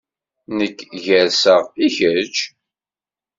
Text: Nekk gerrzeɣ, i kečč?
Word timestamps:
Nekk 0.57 0.77
gerrzeɣ, 1.05 1.63
i 1.85 1.87
kečč? 1.95 2.37